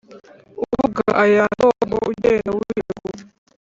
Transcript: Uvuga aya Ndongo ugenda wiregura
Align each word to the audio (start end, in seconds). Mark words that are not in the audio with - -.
Uvuga 0.63 1.03
aya 1.23 1.43
Ndongo 1.53 1.95
ugenda 2.11 2.49
wiregura 2.57 3.23